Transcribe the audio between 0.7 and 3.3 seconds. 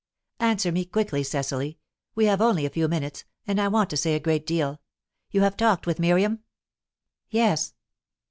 me quickly, Cecily; we have only a few minutes,